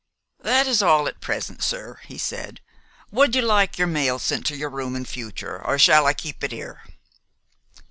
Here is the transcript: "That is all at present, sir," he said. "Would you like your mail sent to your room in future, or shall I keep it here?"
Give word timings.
"That 0.41 0.65
is 0.65 0.81
all 0.81 1.07
at 1.07 1.21
present, 1.21 1.61
sir," 1.61 1.99
he 2.07 2.17
said. 2.17 2.59
"Would 3.11 3.35
you 3.35 3.43
like 3.43 3.77
your 3.77 3.85
mail 3.85 4.17
sent 4.17 4.47
to 4.47 4.57
your 4.57 4.71
room 4.71 4.95
in 4.95 5.05
future, 5.05 5.63
or 5.63 5.77
shall 5.77 6.07
I 6.07 6.15
keep 6.15 6.43
it 6.43 6.51
here?" 6.51 6.81